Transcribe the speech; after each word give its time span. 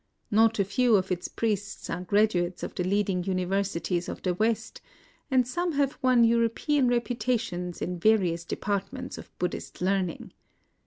Not 0.31 0.57
a 0.57 0.65
few 0.65 0.95
of 0.95 1.11
its 1.11 1.27
priests 1.27 1.87
are 1.87 2.01
graduates 2.01 2.63
of 2.63 2.73
the 2.73 2.83
leading 2.83 3.21
universi 3.23 3.83
ties 3.83 4.09
of 4.09 4.23
the 4.23 4.33
West; 4.33 4.81
and 5.29 5.47
some 5.47 5.73
have 5.73 5.99
won 6.01 6.23
Euro 6.23 6.49
pean 6.49 6.87
reputations 6.87 7.83
in 7.83 7.99
various 7.99 8.43
departments 8.43 9.19
of 9.19 9.29
Buddhist 9.37 9.79
learning. 9.79 10.33